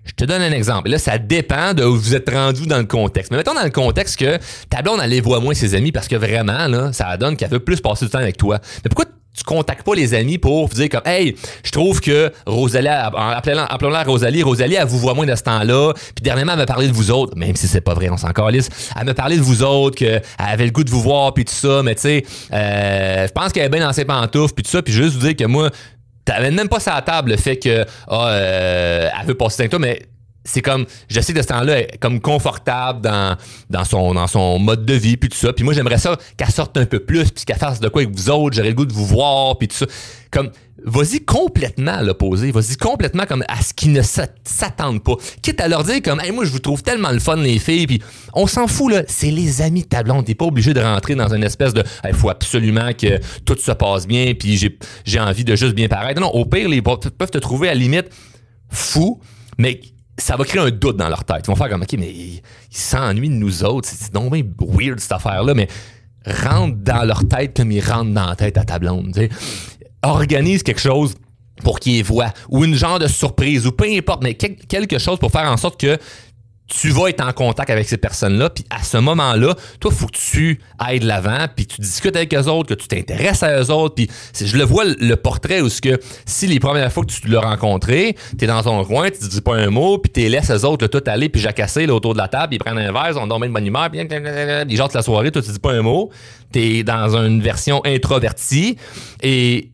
Je 0.09 0.13
te 0.13 0.25
donne 0.25 0.41
un 0.41 0.51
exemple. 0.51 0.89
Là, 0.89 0.97
ça 0.97 1.17
dépend 1.17 1.73
de 1.73 1.83
où 1.83 1.95
vous 1.95 2.15
êtes 2.15 2.29
rendu 2.29 2.65
dans 2.65 2.79
le 2.79 2.85
contexte. 2.85 3.31
Mais 3.31 3.37
mettons 3.37 3.53
dans 3.53 3.63
le 3.63 3.69
contexte 3.69 4.17
que 4.17 4.37
ta 4.69 4.81
blonde, 4.81 4.99
elle 5.03 5.11
les 5.11 5.21
voit 5.21 5.39
moins 5.39 5.53
ses 5.53 5.75
amis 5.75 5.91
parce 5.91 6.07
que 6.07 6.15
vraiment, 6.15 6.67
là, 6.67 6.91
ça 6.93 7.15
donne 7.17 7.37
qu'elle 7.37 7.49
veut 7.49 7.59
plus 7.59 7.79
passer 7.79 8.05
du 8.05 8.11
temps 8.11 8.19
avec 8.19 8.37
toi. 8.37 8.59
Mais 8.83 8.89
pourquoi 8.89 9.05
tu 9.37 9.43
contactes 9.43 9.83
pas 9.83 9.95
les 9.95 10.13
amis 10.13 10.37
pour 10.37 10.67
vous 10.67 10.73
dire 10.73 10.89
comme 10.89 11.05
Hey, 11.05 11.35
je 11.63 11.71
trouve 11.71 12.01
que 12.01 12.31
Rosalie, 12.45 12.87
appelons-la 12.87 14.03
Rosalie, 14.03 14.43
Rosalie, 14.43 14.75
elle 14.75 14.87
vous 14.87 14.97
voit 14.97 15.13
moins 15.13 15.25
de 15.25 15.35
ce 15.35 15.43
temps-là. 15.43 15.93
Puis 15.93 16.23
dernièrement, 16.23 16.53
elle 16.53 16.59
m'a 16.59 16.65
parlé 16.65 16.87
de 16.87 16.93
vous 16.93 17.11
autres, 17.11 17.37
même 17.37 17.55
si 17.55 17.67
c'est 17.67 17.81
pas 17.81 17.93
vrai, 17.93 18.09
on 18.09 18.17
s'en 18.17 18.31
calisse. 18.31 18.69
Elle 18.99 19.05
m'a 19.05 19.13
parlé 19.13 19.37
de 19.37 19.41
vous 19.41 19.63
autres, 19.63 19.95
qu'elle 19.95 20.21
avait 20.37 20.65
le 20.65 20.71
goût 20.71 20.83
de 20.83 20.89
vous 20.89 21.01
voir, 21.01 21.33
puis 21.33 21.45
tout 21.45 21.53
ça, 21.53 21.83
mais 21.83 21.95
tu 21.95 22.01
sais, 22.01 22.25
euh, 22.51 23.27
je 23.27 23.31
pense 23.31 23.53
qu'elle 23.53 23.65
est 23.65 23.69
bien 23.69 23.85
dans 23.85 23.93
ses 23.93 24.05
pantoufles, 24.05 24.55
puis 24.55 24.63
tout 24.63 24.71
ça, 24.71 24.81
puis 24.81 24.93
juste 24.93 25.13
vous 25.13 25.27
dire 25.27 25.35
que 25.35 25.45
moi, 25.45 25.69
T'avais 26.29 26.51
même 26.51 26.69
pas 26.69 26.79
ça 26.79 27.01
table 27.01 27.31
le 27.31 27.37
fait 27.37 27.57
que 27.57 27.83
ah, 28.07 28.27
euh, 28.27 29.09
elle 29.19 29.27
veut 29.27 29.33
passer 29.33 29.63
avec 29.63 29.71
toi, 29.71 29.79
mais 29.79 30.03
c'est 30.43 30.61
comme 30.61 30.85
je 31.09 31.19
sais 31.19 31.33
que 31.33 31.37
de 31.37 31.43
ce 31.43 31.47
temps-là 31.47 31.83
comme 31.99 32.19
confortable 32.21 33.01
dans, 33.01 33.35
dans 33.69 33.83
son 33.83 34.13
dans 34.13 34.27
son 34.27 34.59
mode 34.59 34.85
de 34.85 34.93
vie 34.93 35.17
puis 35.17 35.29
tout 35.29 35.37
ça. 35.37 35.53
Puis 35.53 35.63
moi 35.63 35.73
j'aimerais 35.73 35.97
ça 35.97 36.17
qu'elle 36.37 36.51
sorte 36.51 36.77
un 36.77 36.85
peu 36.85 36.99
plus 36.99 37.31
puis 37.31 37.45
qu'elle 37.45 37.57
fasse 37.57 37.79
de 37.79 37.89
quoi 37.89 38.01
avec 38.01 38.15
vous 38.15 38.29
autres. 38.29 38.55
J'aurais 38.55 38.69
le 38.69 38.75
goût 38.75 38.85
de 38.85 38.93
vous 38.93 39.05
voir 39.05 39.57
puis 39.57 39.67
tout 39.67 39.75
ça. 39.75 39.85
Comme 40.31 40.51
vas-y 40.85 41.19
complètement 41.25 41.91
à 41.91 42.03
l'opposé. 42.03 42.51
Vas-y 42.51 42.77
complètement 42.77 43.25
comme 43.25 43.43
à 43.47 43.61
ce 43.61 43.73
qui 43.73 43.89
ne 43.89 44.01
s'attendent 44.01 45.03
pas. 45.03 45.15
Quitte 45.41 45.59
à 45.61 45.67
leur 45.67 45.83
dire 45.83 46.01
comme 46.01 46.19
hey, 46.21 46.31
moi 46.31 46.45
je 46.45 46.51
vous 46.51 46.59
trouve 46.59 46.83
tellement 46.83 47.11
le 47.11 47.19
fun 47.19 47.35
les 47.35 47.59
filles 47.59 47.87
puis 47.87 48.01
on 48.33 48.47
s'en 48.47 48.67
fout 48.67 48.91
là. 48.91 49.03
C'est 49.07 49.31
les 49.31 49.61
amis 49.61 49.83
de 49.83 49.87
ta 49.87 50.03
blonde. 50.03 50.25
T'es 50.25 50.35
pas 50.35 50.45
obligé 50.45 50.73
de 50.73 50.81
rentrer 50.81 51.15
dans 51.15 51.33
une 51.33 51.43
espèce 51.43 51.73
de 51.73 51.83
il 52.07 52.13
faut 52.13 52.29
absolument 52.29 52.93
que 52.93 53.19
tout 53.45 53.57
se 53.59 53.71
passe 53.71 54.07
bien 54.07 54.33
puis 54.33 54.57
j'ai 54.57 54.77
j'ai 55.03 55.19
envie 55.19 55.43
de 55.43 55.55
juste 55.55 55.73
bien 55.73 55.87
paraître. 55.87 56.21
Non 56.21 56.29
au 56.29 56.45
pire 56.45 56.69
les 56.69 56.81
peuvent 56.81 57.31
te 57.31 57.37
trouver 57.37 57.69
à 57.69 57.73
la 57.73 57.79
limite 57.79 58.07
fou 58.71 59.19
mais 59.57 59.81
ça 60.19 60.35
va 60.35 60.43
créer 60.45 60.61
un 60.61 60.71
doute 60.71 60.97
dans 60.97 61.09
leur 61.09 61.23
tête. 61.23 61.41
Ils 61.45 61.47
vont 61.47 61.55
faire 61.55 61.69
comme, 61.69 61.81
OK, 61.81 61.93
mais 61.97 62.09
ils 62.11 62.41
s'ennuient 62.69 63.29
de 63.29 63.33
nous 63.33 63.63
autres. 63.63 63.89
C'est 63.91 64.13
donc 64.13 64.31
bien 64.31 64.43
weird, 64.59 64.99
cette 64.99 65.11
affaire-là, 65.11 65.53
mais 65.53 65.67
rentre 66.25 66.77
dans 66.77 67.03
leur 67.05 67.27
tête 67.27 67.57
comme 67.57 67.71
ils 67.71 67.81
rentrent 67.83 68.13
dans 68.13 68.27
la 68.27 68.35
tête 68.35 68.57
à 68.57 68.63
ta 68.63 68.79
blonde. 68.79 69.17
Organise 70.03 70.63
quelque 70.63 70.81
chose 70.81 71.15
pour 71.63 71.79
qu'ils 71.79 72.03
voient, 72.03 72.33
ou 72.49 72.63
une 72.63 72.75
genre 72.75 72.99
de 72.99 73.07
surprise, 73.07 73.67
ou 73.67 73.71
peu 73.71 73.85
importe, 73.85 74.23
mais 74.23 74.33
quelque 74.33 74.97
chose 74.97 75.19
pour 75.19 75.31
faire 75.31 75.51
en 75.51 75.57
sorte 75.57 75.79
que 75.79 75.97
tu 76.69 76.89
vas 76.89 77.07
être 77.07 77.25
en 77.25 77.33
contact 77.33 77.69
avec 77.71 77.89
ces 77.89 77.97
personnes-là, 77.97 78.51
puis 78.51 78.63
à 78.69 78.83
ce 78.83 78.97
moment-là, 78.97 79.55
toi, 79.79 79.91
faut 79.91 80.05
que 80.05 80.17
tu 80.17 80.61
ailles 80.77 80.99
de 80.99 81.07
l'avant, 81.07 81.47
puis 81.53 81.65
tu 81.65 81.81
discutes 81.81 82.15
avec 82.15 82.33
eux 82.33 82.45
autres, 82.45 82.75
que 82.75 82.79
tu 82.79 82.87
t'intéresses 82.87 83.41
à 83.41 83.59
eux 83.59 83.71
autres, 83.71 83.95
puis 83.95 84.07
je 84.39 84.55
le 84.55 84.63
vois 84.63 84.85
le 84.85 85.15
portrait 85.15 85.61
où 85.61 85.69
ce 85.69 85.81
que 85.81 85.99
si 86.25 86.45
les 86.45 86.59
premières 86.59 86.91
fois 86.93 87.03
que 87.03 87.11
tu 87.11 87.27
l'as 87.27 87.41
rencontré, 87.41 88.15
t'es 88.37 88.45
dans 88.45 88.61
ton 88.61 88.85
coin, 88.85 89.09
tu 89.09 89.27
dis 89.27 89.41
pas 89.41 89.55
un 89.55 89.69
mot, 89.71 89.97
puis 89.97 90.11
tu 90.11 90.29
laisses 90.29 90.51
eux 90.51 90.65
autres 90.65 90.85
tout 90.87 91.03
aller, 91.07 91.27
puis 91.27 91.41
jacasser 91.41 91.87
là, 91.87 91.95
autour 91.95 92.13
de 92.13 92.19
la 92.19 92.27
table, 92.27 92.53
ils 92.53 92.59
prennent 92.59 92.77
un 92.77 92.91
verre, 92.91 93.17
on 93.17 93.25
dorment 93.25 93.47
de 93.47 93.53
bonne 93.53 93.65
humeur, 93.65 93.89
puis 93.89 93.99
ils 93.99 94.07
de 94.07 94.93
la 94.93 95.01
soirée, 95.01 95.31
toi 95.31 95.41
tu 95.41 95.51
dis 95.51 95.59
pas 95.59 95.73
un 95.73 95.81
mot, 95.81 96.11
t'es 96.51 96.83
dans 96.83 97.17
une 97.17 97.41
version 97.41 97.81
introvertie, 97.83 98.77
et 99.23 99.71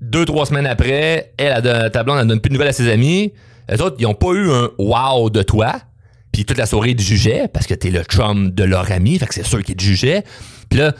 deux, 0.00 0.24
trois 0.24 0.46
semaines 0.46 0.66
après, 0.66 1.34
elle, 1.36 1.90
ta 1.92 2.02
blonde, 2.02 2.18
elle 2.20 2.26
donne 2.26 2.40
plus 2.40 2.48
de 2.48 2.54
nouvelles 2.54 2.68
à 2.68 2.72
ses 2.72 2.90
amis, 2.90 3.32
les 3.68 3.80
autres, 3.80 3.96
ils 3.98 4.06
ont 4.06 4.14
pas 4.14 4.32
eu 4.32 4.50
un 4.50 4.70
wow 4.78 5.30
de 5.30 5.42
toi, 5.42 5.74
puis 6.32 6.46
toute 6.46 6.56
la 6.56 6.66
soirée, 6.66 6.90
ils 6.90 6.96
te 6.96 7.02
jugeaient 7.02 7.46
parce 7.52 7.66
que 7.66 7.74
t'es 7.74 7.90
le 7.90 8.02
chum 8.04 8.50
de 8.50 8.64
leur 8.64 8.90
ami. 8.90 9.18
Fait 9.18 9.26
que 9.26 9.34
c'est 9.34 9.46
sûr 9.46 9.62
qu'ils 9.62 9.76
te 9.76 9.82
jugeaient. 9.82 10.24
Puis 10.70 10.78
là, 10.78 10.94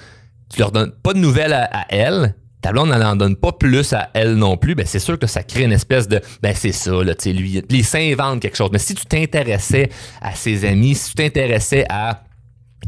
tu 0.53 0.61
leur 0.61 0.71
donnes 0.71 0.93
pas 1.03 1.15
de 1.15 1.19
nouvelles 1.19 1.55
à, 1.55 1.87
elle. 1.89 2.35
Ta 2.61 2.71
blonde 2.71 2.91
n'en 2.91 3.17
donne 3.17 3.35
pas 3.35 3.51
plus 3.51 3.93
à 3.93 4.11
elle 4.15 4.35
non 4.35 4.57
plus. 4.57 4.75
Ben, 4.75 4.87
c'est 4.87 5.01
sûr 5.01 5.19
que 5.19 5.27
ça 5.27 5.43
crée 5.43 5.65
une 5.65 5.73
espèce 5.73 6.07
de, 6.07 6.21
ben, 6.43 6.55
c'est 6.55 6.71
ça, 6.71 6.93
là, 7.03 7.15
tu 7.15 7.25
sais, 7.25 7.33
lui, 7.33 7.61
il 7.69 7.85
s'invente 7.85 8.41
quelque 8.41 8.57
chose. 8.57 8.71
Mais 8.73 8.79
si 8.79 8.95
tu 8.95 9.05
t'intéressais 9.07 9.89
à 10.21 10.35
ses 10.35 10.65
amis, 10.65 10.95
si 10.95 11.11
tu 11.11 11.15
t'intéressais 11.15 11.87
à 11.89 12.23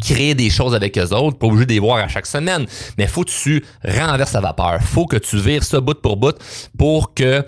créer 0.00 0.34
des 0.34 0.50
choses 0.50 0.74
avec 0.74 0.96
eux 0.98 1.12
autres, 1.12 1.38
pas 1.38 1.46
obligé 1.46 1.66
de 1.66 1.72
les 1.72 1.78
voir 1.78 1.96
à 1.96 2.08
chaque 2.08 2.26
semaine, 2.26 2.66
mais 2.98 3.06
faut 3.06 3.24
que 3.24 3.30
tu 3.30 3.64
renverses 3.84 4.32
la 4.32 4.40
vapeur. 4.40 4.80
Faut 4.82 5.06
que 5.06 5.16
tu 5.16 5.38
vires 5.38 5.64
ça 5.64 5.80
bout 5.80 6.00
pour 6.00 6.16
bout 6.16 6.36
pour 6.76 7.14
que 7.14 7.44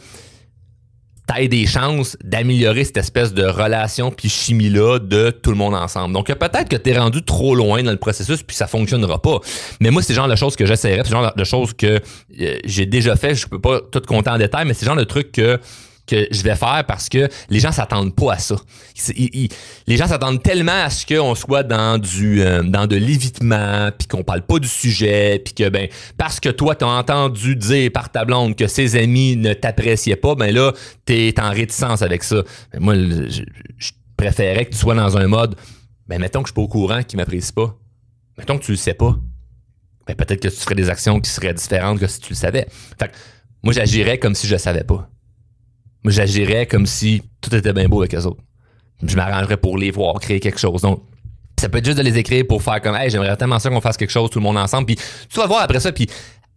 t'as 1.27 1.47
des 1.47 1.67
chances 1.67 2.17
d'améliorer 2.23 2.85
cette 2.85 2.97
espèce 2.97 3.35
de 3.35 3.45
relation 3.45 4.11
puis 4.11 4.29
chimie-là 4.29 4.99
de 4.99 5.31
tout 5.31 5.51
le 5.51 5.57
monde 5.57 5.75
ensemble. 5.75 6.15
Donc, 6.15 6.27
peut-être 6.27 6.69
que 6.69 6.77
t'es 6.77 6.97
rendu 6.97 7.23
trop 7.23 7.55
loin 7.55 7.83
dans 7.83 7.91
le 7.91 7.97
processus 7.97 8.43
puis 8.43 8.57
ça 8.57 8.67
fonctionnera 8.67 9.21
pas. 9.21 9.41
Mais 9.81 9.91
moi, 9.91 10.03
c'est 10.03 10.15
genre 10.15 10.29
de 10.29 10.37
choses 10.37 10.57
que 10.57 10.67
j'essaierais, 10.67 11.03
c'est 11.05 11.11
genre 11.11 11.33
de 11.35 11.45
choses 11.45 11.73
que 11.75 12.01
euh, 12.41 12.59
j'ai 12.65 12.87
déjà 12.87 13.17
fait. 13.17 13.35
Je 13.35 13.47
peux 13.47 13.61
pas 13.61 13.81
tout 13.81 14.01
compter 14.07 14.31
en 14.31 14.39
détail, 14.39 14.67
mais 14.67 14.75
c'est 14.75 14.87
genre 14.87 14.97
de 14.97 15.05
trucs 15.05 15.33
que 15.33 15.59
que 16.07 16.27
je 16.31 16.43
vais 16.43 16.55
faire 16.55 16.85
parce 16.87 17.09
que 17.09 17.29
les 17.51 17.61
gens 17.61 17.73
s'attendent 17.73 18.15
pas 18.15 18.35
à 18.35 18.39
ça. 18.39 18.57
les 19.09 19.97
gens 19.97 20.07
s'attendent 20.07 20.43
tellement 20.43 20.85
à 20.85 20.91
ce 20.91 21.05
qu'on 21.05 21.35
soit 21.35 21.65
dans 21.65 21.99
du 21.99 22.43
euh, 22.43 22.63
dans 22.63 22.87
de 22.87 22.97
l'évitement, 22.97 23.91
puis 23.97 24.07
qu'on 24.07 24.23
parle 24.23 24.43
pas 24.43 24.59
du 24.59 24.69
sujet, 24.69 25.41
puis 25.45 25.55
que 25.55 25.69
ben 25.69 25.89
parce 26.17 26.41
que 26.41 26.49
toi 26.49 26.75
t'as 26.75 26.87
entendu 26.87 27.57
dire 27.57 27.91
par 27.93 28.11
ta 28.11 28.25
blonde 28.25 28.57
que 28.57 28.67
ses 28.67 28.97
amis 28.97 29.37
ne 29.37 29.53
t'appréciaient 29.53 30.17
pas, 30.17 30.35
ben 30.35 30.55
là 30.55 30.73
t'es 31.05 31.35
en 31.41 31.51
réticence 31.51 32.03
avec 32.03 32.23
ça. 32.23 32.43
Moi, 32.79 32.95
je, 32.95 33.43
préférais 34.17 34.65
que 34.65 34.71
tu 34.71 34.79
sois 34.79 34.95
dans 34.95 35.19
un 35.19 35.27
mode, 35.27 35.57
ben 36.09 36.19
mettons 36.19 36.43
que 36.43 36.49
je 36.49 36.53
suis 36.53 36.55
pas 36.55 36.63
au 36.63 36.69
courant 36.69 37.03
qu'ils 37.03 37.19
m'apprécient 37.19 37.53
pas, 37.55 37.77
mettons 38.39 38.57
que 38.57 38.65
tu 38.65 38.71
le 38.71 38.79
sais 38.79 38.95
pas, 38.95 39.15
ben 40.07 40.15
peut-être 40.15 40.41
que 40.41 40.49
tu 40.49 40.57
ferais 40.57 40.75
des 40.75 40.89
actions 40.89 41.21
qui 41.21 41.31
seraient 41.31 41.53
différentes 41.53 42.01
que 42.01 42.07
si 42.07 42.21
tu 42.21 42.31
le 42.31 42.37
savais. 42.37 42.67
Fait 42.99 43.11
moi 43.63 43.75
j'agirais 43.75 44.19
comme 44.19 44.35
si 44.35 44.47
je 44.47 44.57
savais 44.57 44.85
pas. 44.85 45.11
Moi, 46.05 46.13
j'agirais 46.13 46.67
comme 46.67 46.87
si 46.87 47.23
tout 47.41 47.55
était 47.55 47.73
bien 47.73 47.89
beau 47.89 48.01
avec 48.01 48.15
eux 48.15 48.25
autres. 48.25 48.43
Je 49.03 49.17
m'arrangerais 49.17 49.57
pour 49.57 49.77
les 49.77 49.91
voir, 49.91 50.15
créer 50.21 50.41
quelque 50.41 50.59
chose. 50.59 50.83
Donc, 50.83 51.03
ça 51.59 51.69
peut 51.69 51.79
être 51.79 51.85
juste 51.85 51.99
de 51.99 52.03
les 52.03 52.19
écrire 52.19 52.45
pour 52.47 52.63
faire 52.63 52.81
comme, 52.81 52.95
hey, 52.95 53.11
j'aimerais 53.11 53.37
tellement 53.37 53.59
ça 53.59 53.71
qu'on 53.71 53.81
fasse 53.81 53.97
quelque 53.97 54.11
chose, 54.11 54.31
tout 54.31 54.39
le 54.39 54.45
monde 54.45 54.59
ensemble. 54.59 54.87
Puis 54.87 54.97
tu 54.97 55.39
vas 55.39 55.47
voir 55.47 55.63
après 55.63 55.81
ça, 55.81 55.91
puis 55.93 56.07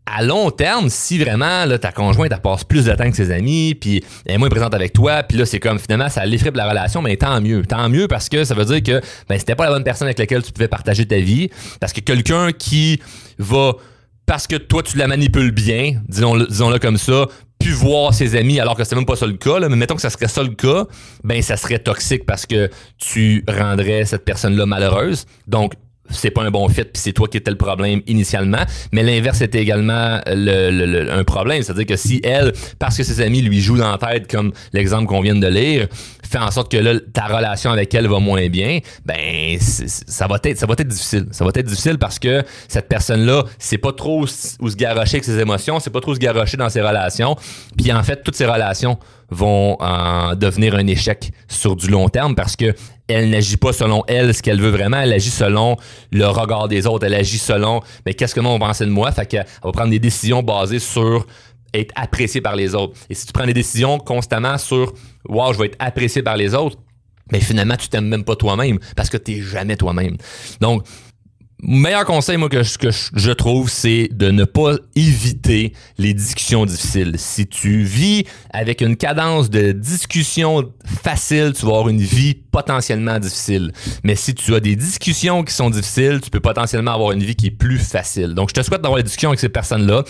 à 0.06 0.24
long 0.24 0.50
terme, 0.50 0.90
si 0.90 1.20
vraiment 1.20 1.66
là, 1.66 1.78
ta 1.78 1.92
conjointe 1.92 2.32
elle 2.32 2.42
passe 2.42 2.64
plus 2.64 2.86
de 2.86 2.94
temps 2.94 3.10
que 3.10 3.16
ses 3.16 3.32
amis, 3.32 3.76
puis 3.76 4.04
elle 4.26 4.36
est 4.36 4.38
moins 4.38 4.50
présente 4.50 4.74
avec 4.74 4.92
toi, 4.92 5.24
puis 5.24 5.38
là 5.38 5.46
c'est 5.46 5.60
comme 5.60 5.78
finalement 5.78 6.10
ça 6.10 6.26
l'effraie 6.26 6.52
la 6.54 6.68
relation, 6.68 7.02
mais 7.02 7.16
tant 7.16 7.40
mieux, 7.42 7.64
tant 7.66 7.90
mieux 7.90 8.08
parce 8.08 8.28
que 8.28 8.44
ça 8.44 8.56
veut 8.56 8.66
dire 8.66 8.82
que 8.82 9.06
ben 9.28 9.38
c'était 9.38 9.56
pas 9.56 9.66
la 9.66 9.72
bonne 9.72 9.84
personne 9.84 10.08
avec 10.08 10.18
laquelle 10.18 10.42
tu 10.42 10.52
pouvais 10.52 10.68
partager 10.68 11.06
ta 11.06 11.20
vie, 11.20 11.50
parce 11.80 11.94
que 11.94 12.02
quelqu'un 12.02 12.52
qui 12.52 13.00
va 13.38 13.74
parce 14.26 14.48
que 14.48 14.56
toi 14.56 14.82
tu 14.82 14.98
la 14.98 15.08
manipules 15.08 15.52
bien, 15.52 16.02
disons-le 16.08 16.48
disons 16.48 16.76
comme 16.80 16.98
ça, 16.98 17.28
pu 17.60 17.72
voir 17.72 18.14
ses 18.14 18.36
amis 18.36 18.60
alors 18.60 18.76
que 18.76 18.84
c'est 18.84 18.96
même 18.96 19.06
pas 19.06 19.18
ça 19.18 19.28
le 19.28 19.34
cas, 19.34 19.60
là, 19.60 19.68
mais 19.70 19.76
mettons 19.76 19.96
que 19.96 20.02
ça 20.02 20.10
serait 20.10 20.30
ça 20.30 20.44
le 20.44 20.50
cas, 20.50 20.86
ben 21.24 21.42
ça 21.42 21.58
serait 21.58 21.80
toxique 21.80 22.26
parce 22.26 22.46
que 22.46 22.70
tu 22.98 23.44
rendrais 23.48 24.06
cette 24.06 24.24
personne-là 24.24 24.66
malheureuse. 24.66 25.26
Donc 25.48 25.74
c'est 26.10 26.32
pas 26.32 26.42
un 26.44 26.52
bon 26.52 26.68
fit 26.70 26.84
puis 26.84 26.94
c'est 26.96 27.14
toi 27.14 27.28
qui 27.28 27.38
étais 27.38 27.52
le 27.52 27.58
problème 27.58 28.02
initialement. 28.08 28.64
Mais 28.92 29.04
l'inverse 29.04 29.42
était 29.42 29.62
également 29.62 30.20
le, 30.26 31.12
un 31.12 31.24
problème. 31.24 31.62
C'est 31.62 31.72
à 31.72 31.76
dire 31.76 31.86
que 31.86 31.98
si 31.98 32.22
elle 32.24 32.54
parce 32.80 32.98
que 32.98 33.04
ses 33.04 33.22
amis 33.22 33.42
lui 33.42 33.62
jouent 33.62 33.78
dans 33.78 33.92
la 33.92 33.98
tête 33.98 34.30
comme 34.30 34.52
l'exemple 34.74 35.06
qu'on 35.06 35.22
vient 35.22 35.36
de 35.36 35.48
lire 35.48 35.88
fait 36.30 36.38
en 36.38 36.52
sorte 36.52 36.72
que 36.72 36.78
là 36.78 36.94
ta 37.14 37.26
relation 37.26 37.72
avec 37.72 37.94
elle 37.94 38.08
va 38.08 38.20
moins 38.20 38.48
bien 38.50 38.80
ben 39.06 39.58
ça 39.60 40.28
va 40.28 40.38
être 40.44 40.58
ça 40.58 40.66
va 40.66 40.74
être 40.78 40.88
difficile. 40.88 41.28
Ça 41.32 41.44
va 41.44 41.52
être 41.56 41.66
difficile 41.66 41.98
parce 41.98 42.20
que 42.20 42.44
cette 42.68 42.88
personne 42.88 43.26
là 43.26 43.44
c'est 43.58 43.78
pas 43.78 43.94
trop 43.94 44.22
où 44.22 44.28
se 44.28 44.76
garrocher 44.76 45.16
avec 45.16 45.26
ses 45.26 45.40
émotions 45.40 45.80
c'est 45.80 45.90
pas 45.90 46.02
trop 46.02 46.14
se 46.14 46.20
garrocher 46.20 46.58
dans 46.58 46.70
ses 46.70 46.82
relations. 46.82 47.36
Puis 47.78 47.92
en 47.92 48.04
fait 48.04 48.24
toutes 48.24 48.36
ses 48.36 48.46
relations 48.46 48.98
vont 49.32 49.78
en 49.80 50.36
devenir 50.36 50.76
un 50.76 50.88
échec 50.88 51.32
sur 51.48 51.76
du 51.76 51.88
long 51.90 52.10
terme 52.10 52.36
parce 52.36 52.56
que 52.56 52.74
elle 53.08 53.32
n'agit 53.32 53.58
pas 53.58 53.74
selon 53.74 54.04
elle 54.08 54.34
ce 54.36 54.42
qu'elle 54.44 54.62
veut 54.62 54.70
vraiment, 54.70 54.98
elle 54.98 55.14
agit 55.14 55.32
selon 55.32 55.78
le 56.12 56.26
regard 56.28 56.68
des 56.68 56.86
autres, 56.86 57.06
elle 57.06 57.16
agit 57.16 57.40
selon 57.40 57.82
mais 58.06 58.14
qu'est-ce 58.14 58.36
que 58.36 58.40
nous 58.40 58.50
on 58.50 58.60
pensait 58.60 58.86
de 58.86 58.92
moi, 58.92 59.12
fait 59.12 59.26
qu'elle 59.26 59.46
va 59.64 59.72
prendre 59.72 59.90
des 59.90 60.00
décisions 60.00 60.44
basées 60.44 60.80
sur 60.80 61.26
être 61.74 61.94
appréciée 61.96 62.42
par 62.42 62.56
les 62.56 62.76
autres. 62.76 62.98
Et 63.10 63.16
si 63.16 63.26
tu 63.26 63.34
prends 63.34 63.46
des 63.46 63.54
décisions 63.54 63.98
constamment 64.00 64.58
sur 64.58 64.94
wow, 65.28 65.54
je 65.54 65.60
vais 65.60 65.66
être 65.68 65.78
apprécié 65.80 66.22
par 66.24 66.38
les 66.38 66.54
autres, 66.54 66.78
mais 67.32 67.40
finalement 67.40 67.76
tu 67.76 67.90
t'aimes 67.90 68.08
même 68.08 68.24
pas 68.24 68.36
toi-même 68.36 68.80
parce 68.96 69.10
que 69.10 69.18
tu 69.18 69.34
n'es 69.34 69.42
jamais 69.42 69.76
toi-même. 69.76 70.18
Donc 70.62 70.86
meilleur 71.62 72.06
conseil, 72.06 72.38
moi, 72.38 72.50
que, 72.50 72.78
que 72.78 72.90
je 72.92 73.32
trouve, 73.32 73.70
c'est 73.70 74.10
de 74.12 74.32
ne 74.32 74.46
pas 74.46 74.76
éviter 74.96 75.74
les 75.98 76.14
discussions 76.14 76.66
difficiles. 76.66 77.16
Si 77.18 77.48
tu 77.48 77.84
vis 77.84 78.26
avec 78.52 78.82
une 78.82 78.96
cadence 78.96 79.50
de 79.50 79.72
discussion 79.72 80.72
facile, 81.04 81.54
tu 81.54 81.66
vas 81.66 81.74
avoir 81.74 81.90
une 81.90 82.02
vie 82.02 82.36
potentiellement 82.36 83.20
difficile. 83.20 83.72
Mais 84.04 84.16
si 84.16 84.34
tu 84.34 84.56
as 84.56 84.60
des 84.60 84.76
discussions 84.76 85.44
qui 85.44 85.54
sont 85.54 85.70
difficiles, 85.70 86.20
tu 86.24 86.30
peux 86.30 86.40
potentiellement 86.40 86.94
avoir 86.94 87.12
une 87.12 87.24
vie 87.24 87.36
qui 87.36 87.48
est 87.48 87.52
plus 87.52 87.80
facile. 87.80 88.34
Donc, 88.34 88.50
je 88.50 88.56
te 88.56 88.62
souhaite 88.64 88.82
d'avoir 88.82 88.98
des 88.98 89.04
discussions 89.04 89.30
avec 89.30 89.40
ces 89.40 89.50
personnes-là. 89.50 90.04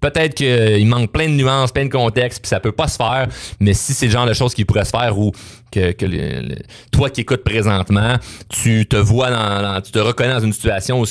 Peut-être 0.00 0.34
qu'il 0.34 0.86
manque 0.86 1.10
plein 1.10 1.28
de 1.28 1.34
nuances, 1.34 1.72
plein 1.72 1.86
de 1.86 1.90
contextes, 1.90 2.40
puis 2.40 2.48
ça 2.48 2.60
peut 2.60 2.72
pas 2.72 2.86
se 2.86 2.96
faire, 2.96 3.28
mais 3.60 3.72
si 3.74 3.94
c'est 3.94 4.06
le 4.06 4.12
genre 4.12 4.26
de 4.26 4.34
choses 4.34 4.54
qui 4.54 4.64
pourraient 4.64 4.84
se 4.84 4.90
faire 4.90 5.18
ou 5.18 5.32
toi 6.92 7.10
qui 7.10 7.20
écoutes 7.20 7.44
présentement, 7.44 8.16
tu 8.48 8.86
te 8.86 8.96
vois 8.96 9.30
dans, 9.30 9.80
tu 9.80 9.92
te 9.92 9.98
reconnais 9.98 10.34
dans 10.34 10.40
une 10.40 10.52
situation 10.52 11.00
où 11.00 11.06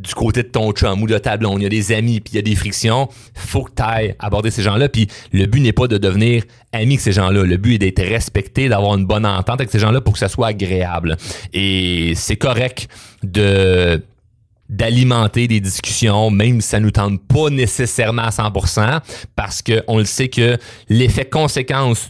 du 0.00 0.14
côté 0.14 0.42
de 0.42 0.48
ton 0.48 0.72
chum 0.72 1.02
ou 1.02 1.06
de 1.06 1.18
ta 1.18 1.36
blonde, 1.36 1.60
il 1.60 1.64
y 1.64 1.66
a 1.66 1.68
des 1.68 1.92
amis, 1.92 2.20
puis 2.20 2.32
il 2.32 2.36
y 2.36 2.38
a 2.38 2.42
des 2.42 2.56
frictions, 2.56 3.08
faut 3.34 3.64
que 3.64 3.72
tu 3.76 3.82
ailles 3.82 4.14
aborder 4.18 4.50
ces 4.50 4.62
gens-là. 4.62 4.88
Puis 4.88 5.08
le 5.32 5.46
but 5.46 5.60
n'est 5.60 5.72
pas 5.72 5.88
de 5.88 5.98
devenir 5.98 6.44
ami 6.72 6.94
avec 6.94 7.00
ces 7.00 7.12
gens-là. 7.12 7.42
Le 7.42 7.56
but 7.56 7.74
est 7.74 7.78
d'être 7.78 8.02
respecté, 8.02 8.68
d'avoir 8.68 8.96
une 8.96 9.06
bonne 9.06 9.26
entente 9.26 9.60
avec 9.60 9.70
ces 9.70 9.78
gens-là 9.78 10.00
pour 10.00 10.14
que 10.14 10.18
ça 10.18 10.28
soit 10.28 10.48
agréable. 10.48 11.16
Et 11.52 12.12
c'est 12.14 12.36
correct 12.36 12.88
de 13.22 14.02
d'alimenter 14.70 15.48
des 15.48 15.60
discussions, 15.60 16.30
même 16.30 16.60
si 16.60 16.68
ça 16.68 16.80
nous 16.80 16.92
tente 16.92 17.20
pas 17.26 17.50
nécessairement 17.50 18.22
à 18.22 18.30
100%, 18.30 19.00
parce 19.36 19.60
que 19.60 19.82
on 19.88 19.98
le 19.98 20.04
sait 20.04 20.28
que 20.28 20.56
l'effet 20.88 21.24
conséquence 21.24 22.08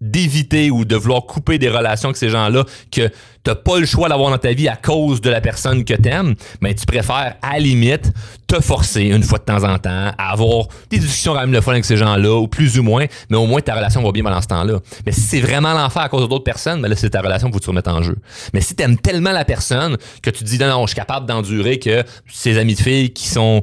d'éviter 0.00 0.70
ou 0.70 0.84
de 0.84 0.96
vouloir 0.96 1.26
couper 1.26 1.58
des 1.58 1.68
relations 1.68 2.08
avec 2.08 2.16
ces 2.16 2.30
gens-là 2.30 2.64
que 2.90 3.10
t'as 3.44 3.54
pas 3.54 3.78
le 3.78 3.86
choix 3.86 4.08
d'avoir 4.08 4.30
dans 4.30 4.38
ta 4.38 4.52
vie 4.52 4.68
à 4.68 4.76
cause 4.76 5.20
de 5.20 5.30
la 5.30 5.40
personne 5.40 5.84
que 5.84 5.94
t'aimes, 5.94 6.34
mais 6.60 6.74
tu 6.74 6.86
préfères 6.86 7.36
à 7.40 7.52
la 7.54 7.58
limite 7.58 8.12
te 8.46 8.60
forcer 8.60 9.02
une 9.02 9.22
fois 9.22 9.38
de 9.38 9.44
temps 9.44 9.64
en 9.64 9.78
temps 9.78 10.12
à 10.16 10.32
avoir 10.32 10.66
des 10.90 10.98
discussions 10.98 11.34
quand 11.34 11.40
même 11.40 11.52
le 11.52 11.60
fun 11.60 11.72
avec 11.72 11.84
ces 11.84 11.96
gens-là, 11.96 12.34
ou 12.34 12.48
plus 12.48 12.78
ou 12.78 12.82
moins, 12.82 13.06
mais 13.30 13.36
au 13.36 13.46
moins 13.46 13.60
ta 13.60 13.74
relation 13.74 14.02
va 14.02 14.10
bien 14.12 14.22
pendant 14.22 14.40
ce 14.40 14.48
temps-là. 14.48 14.80
Mais 15.04 15.12
si 15.12 15.20
c'est 15.20 15.40
vraiment 15.40 15.74
l'enfer 15.74 16.02
à 16.02 16.08
cause 16.08 16.28
d'autres 16.28 16.44
personnes, 16.44 16.80
ben 16.82 16.88
là 16.88 16.96
c'est 16.96 17.10
ta 17.10 17.20
relation 17.20 17.50
que 17.50 17.58
tu 17.58 17.68
remettes 17.68 17.88
en 17.88 18.02
jeu. 18.02 18.16
Mais 18.54 18.60
si 18.60 18.74
t'aimes 18.74 18.98
tellement 18.98 19.32
la 19.32 19.44
personne 19.44 19.96
que 20.22 20.30
tu 20.30 20.44
te 20.44 20.48
dis 20.48 20.58
non, 20.58 20.68
non, 20.68 20.82
je 20.82 20.88
suis 20.88 20.96
capable 20.96 21.26
d'endurer 21.26 21.78
que 21.78 21.97
ces 22.26 22.58
amis 22.58 22.74
de 22.74 22.80
filles 22.80 23.12
qui 23.12 23.28
sont 23.28 23.62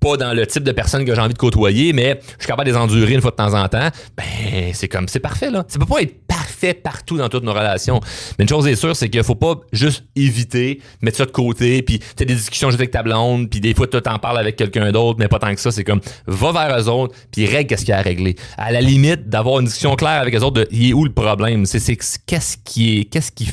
pas 0.00 0.16
dans 0.16 0.32
le 0.32 0.46
type 0.46 0.62
de 0.62 0.72
personne 0.72 1.04
que 1.04 1.14
j'ai 1.14 1.20
envie 1.20 1.34
de 1.34 1.38
côtoyer, 1.38 1.92
mais 1.92 2.20
je 2.22 2.44
suis 2.44 2.46
capable 2.46 2.68
de 2.68 2.72
les 2.72 2.78
endurer 2.78 3.14
une 3.14 3.20
fois 3.20 3.30
de 3.30 3.36
temps 3.36 3.54
en 3.54 3.68
temps, 3.68 3.88
ben 4.16 4.72
c'est 4.72 4.88
comme 4.88 5.08
c'est 5.08 5.20
parfait 5.20 5.50
là. 5.50 5.64
Ça 5.68 5.78
peut 5.78 5.86
pas 5.86 6.02
être 6.02 6.26
parfait 6.26 6.74
partout 6.74 7.16
dans 7.16 7.28
toutes 7.28 7.44
nos 7.44 7.52
relations. 7.52 8.00
Mais 8.38 8.44
une 8.44 8.48
chose 8.48 8.66
est 8.66 8.76
sûre, 8.76 8.94
c'est 8.94 9.08
qu'il 9.08 9.22
faut 9.22 9.34
pas 9.34 9.56
juste 9.72 10.04
éviter, 10.16 10.80
mettre 11.02 11.16
ça 11.18 11.26
de 11.26 11.30
côté, 11.30 11.82
puis 11.82 12.00
tu 12.16 12.24
des 12.24 12.34
discussions 12.34 12.70
juste 12.70 12.80
avec 12.80 12.90
ta 12.90 13.02
blonde, 13.02 13.50
puis 13.50 13.60
des 13.60 13.74
fois 13.74 13.86
tu 13.86 14.00
t'en 14.00 14.18
parles 14.18 14.38
avec 14.38 14.56
quelqu'un 14.56 14.92
d'autre, 14.92 15.18
mais 15.18 15.28
pas 15.28 15.38
tant 15.38 15.54
que 15.54 15.60
ça. 15.60 15.70
C'est 15.70 15.84
comme 15.84 16.00
va 16.26 16.52
vers 16.52 16.78
eux 16.78 16.88
autres, 16.88 17.14
puis 17.32 17.46
règle 17.46 17.68
qu'est-ce 17.68 17.84
qu'il 17.84 17.90
y 17.90 17.94
a 17.94 17.98
à 17.98 18.02
régler. 18.02 18.36
À 18.56 18.72
la 18.72 18.80
limite, 18.80 19.28
d'avoir 19.28 19.60
une 19.60 19.66
discussion 19.66 19.96
claire 19.96 20.20
avec 20.20 20.34
eux 20.34 20.40
autres 20.40 20.60
de 20.60 20.68
il 20.70 20.90
est 20.90 20.92
où 20.92 21.04
le 21.04 21.12
problème? 21.12 21.66
C'est 21.66 21.96
qu'est-ce 22.26 22.56
qui 22.64 23.00
est 23.00 23.04
qu'est-ce 23.04 23.32
qui 23.32 23.50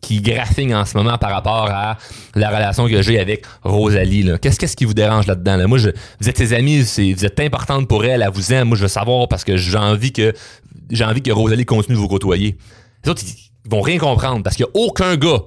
qui 0.00 0.20
graphigne 0.20 0.74
en 0.74 0.84
ce 0.84 0.96
moment 0.96 1.18
par 1.18 1.30
rapport 1.30 1.68
à 1.70 1.98
la 2.34 2.48
relation 2.48 2.88
que 2.88 3.02
j'ai 3.02 3.18
avec 3.18 3.44
Rosalie. 3.62 4.30
Qu'est-ce 4.40 4.76
qui 4.76 4.84
vous 4.84 4.94
dérange 4.94 5.26
là-dedans? 5.26 5.68
Moi, 5.68 5.78
je, 5.78 5.90
vous 6.20 6.28
êtes 6.28 6.38
ses 6.38 6.54
amis, 6.54 6.80
vous 6.80 7.24
êtes 7.24 7.40
importante 7.40 7.88
pour 7.88 8.04
elle, 8.04 8.22
elle 8.22 8.30
vous 8.32 8.52
aime. 8.52 8.68
Moi, 8.68 8.76
je 8.76 8.82
veux 8.82 8.88
savoir 8.88 9.28
parce 9.28 9.44
que 9.44 9.56
j'ai 9.56 9.76
envie 9.76 10.12
que 10.12 10.32
j'ai 10.90 11.04
envie 11.04 11.22
que 11.22 11.30
Rosalie 11.30 11.64
continue 11.64 11.96
de 11.96 12.00
vous 12.00 12.08
côtoyer. 12.08 12.56
Les 13.04 13.10
autres, 13.10 13.22
ils 13.24 13.70
vont 13.70 13.80
rien 13.80 13.98
comprendre 13.98 14.42
parce 14.42 14.56
qu'il 14.56 14.66
n'y 14.66 14.80
a 14.80 14.84
aucun 14.84 15.16
gars 15.16 15.42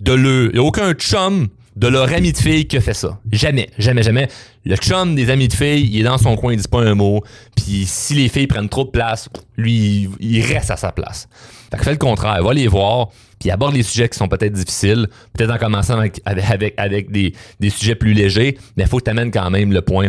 de 0.00 0.12
le, 0.12 0.50
il 0.52 0.56
y 0.56 0.58
a 0.58 0.62
aucun 0.62 0.92
chum 0.92 1.48
de 1.76 1.88
leur 1.88 2.12
ami 2.12 2.32
de 2.32 2.38
fille 2.38 2.66
qui 2.66 2.76
a 2.78 2.80
fait 2.80 2.94
ça. 2.94 3.20
Jamais, 3.30 3.68
jamais, 3.78 4.02
jamais. 4.02 4.28
Le 4.64 4.76
chum 4.76 5.14
des 5.14 5.30
amis 5.30 5.48
de 5.48 5.52
filles, 5.52 5.88
il 5.92 6.00
est 6.00 6.04
dans 6.04 6.18
son 6.18 6.36
coin, 6.36 6.52
il 6.52 6.58
dit 6.58 6.68
pas 6.68 6.80
un 6.80 6.94
mot. 6.94 7.22
Puis 7.54 7.84
si 7.86 8.14
les 8.14 8.28
filles 8.28 8.46
prennent 8.46 8.68
trop 8.68 8.84
de 8.84 8.90
place, 8.90 9.28
lui, 9.56 10.08
il 10.18 10.42
reste 10.42 10.70
à 10.70 10.76
sa 10.76 10.90
place. 10.90 11.28
Fait 11.70 11.78
que 11.78 11.90
le 11.90 11.96
contraire, 11.96 12.42
va 12.42 12.54
les 12.54 12.66
voir, 12.66 13.08
puis 13.38 13.50
aborde 13.50 13.74
les 13.74 13.82
sujets 13.82 14.08
qui 14.08 14.18
sont 14.18 14.28
peut-être 14.28 14.52
difficiles, 14.52 15.08
peut-être 15.32 15.52
en 15.52 15.58
commençant 15.58 15.98
avec, 15.98 16.20
avec, 16.24 17.10
des, 17.10 17.32
sujets 17.70 17.94
plus 17.94 18.12
légers, 18.12 18.58
mais 18.76 18.84
il 18.84 18.88
faut 18.88 18.98
que 18.98 19.04
tu 19.04 19.10
amènes 19.10 19.30
quand 19.30 19.50
même 19.50 19.72
le 19.72 19.82
point 19.82 20.08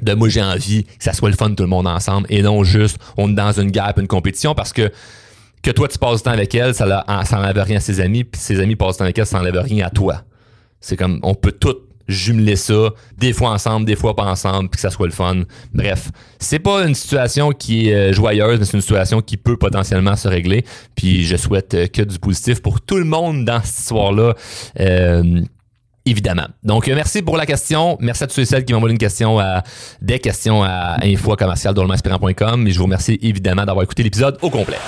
de 0.00 0.14
moi 0.14 0.28
j'ai 0.28 0.42
envie 0.42 0.84
que 0.84 1.02
ça 1.02 1.12
soit 1.12 1.28
le 1.28 1.34
fun 1.34 1.52
tout 1.54 1.64
le 1.64 1.68
monde 1.68 1.88
ensemble 1.88 2.28
et 2.30 2.40
non 2.40 2.62
juste 2.62 2.98
on 3.16 3.28
est 3.30 3.34
dans 3.34 3.50
une 3.50 3.72
guerre 3.72 3.94
une 3.96 4.06
compétition 4.06 4.54
parce 4.54 4.72
que 4.72 4.92
que 5.60 5.72
toi 5.72 5.88
tu 5.88 5.98
passes 5.98 6.18
du 6.18 6.22
temps 6.22 6.30
avec 6.30 6.54
elle, 6.54 6.72
ça 6.72 6.86
n'enlève 6.86 7.58
rien 7.58 7.78
à 7.78 7.80
ses 7.80 8.00
amis, 8.00 8.22
puis 8.22 8.40
ses 8.40 8.60
amis 8.60 8.76
passent 8.76 8.94
du 8.94 8.98
temps 8.98 9.04
avec 9.04 9.18
elle, 9.18 9.26
ça 9.26 9.38
n'enlève 9.38 9.58
rien 9.58 9.86
à 9.86 9.90
toi. 9.90 10.22
C'est 10.80 10.96
comme 10.96 11.18
on 11.24 11.34
peut 11.34 11.50
tout 11.50 11.76
jumeler 12.08 12.56
ça, 12.56 12.90
des 13.16 13.32
fois 13.32 13.50
ensemble, 13.50 13.86
des 13.86 13.96
fois 13.96 14.16
pas 14.16 14.24
ensemble, 14.24 14.70
puis 14.70 14.76
que 14.76 14.80
ça 14.80 14.90
soit 14.90 15.06
le 15.06 15.12
fun. 15.12 15.42
Bref, 15.72 16.10
c'est 16.38 16.58
pas 16.58 16.84
une 16.86 16.94
situation 16.94 17.52
qui 17.52 17.88
est 17.88 17.94
euh, 17.94 18.12
joyeuse, 18.12 18.58
mais 18.58 18.64
c'est 18.64 18.76
une 18.76 18.80
situation 18.80 19.20
qui 19.20 19.36
peut 19.36 19.56
potentiellement 19.56 20.16
se 20.16 20.28
régler. 20.28 20.64
Puis 20.96 21.24
je 21.24 21.36
souhaite 21.36 21.74
euh, 21.74 21.86
que 21.86 22.02
du 22.02 22.18
positif 22.18 22.62
pour 22.62 22.80
tout 22.80 22.96
le 22.96 23.04
monde 23.04 23.44
dans 23.44 23.62
cette 23.62 23.78
histoire-là. 23.78 24.34
Euh, 24.80 25.42
évidemment. 26.06 26.46
Donc, 26.62 26.86
merci 26.86 27.20
pour 27.20 27.36
la 27.36 27.44
question. 27.44 27.98
Merci 28.00 28.24
à 28.24 28.26
tous 28.26 28.34
ceux 28.34 28.42
et 28.42 28.46
celles 28.46 28.64
qui 28.64 28.72
m'ont 28.72 28.86
une 28.88 28.96
question 28.96 29.38
à 29.38 29.62
des 30.00 30.18
questions 30.18 30.62
à 30.62 30.96
info 31.04 31.36
commercial 31.36 31.74
Et 31.76 32.70
je 32.70 32.78
vous 32.78 32.84
remercie 32.84 33.18
évidemment 33.20 33.66
d'avoir 33.66 33.84
écouté 33.84 34.02
l'épisode 34.02 34.38
au 34.40 34.48
complet. 34.48 34.78